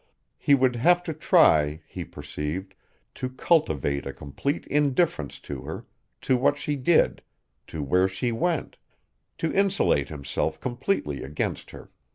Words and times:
He 0.39 0.55
would 0.55 0.77
have 0.77 1.03
to 1.03 1.13
try, 1.13 1.83
he 1.85 2.03
perceived, 2.03 2.73
to 3.13 3.29
cultivate 3.29 4.07
a 4.07 4.11
complete 4.13 4.65
indifference 4.65 5.37
to 5.41 5.61
her, 5.61 5.85
to 6.21 6.37
what 6.37 6.57
she 6.57 6.75
did, 6.75 7.21
to 7.67 7.83
where 7.83 8.07
she 8.07 8.31
went, 8.31 8.77
to 9.37 9.53
insulate 9.53 10.09
himself 10.09 10.59
completely 10.59 11.21
against 11.21 11.69
her. 11.69 11.91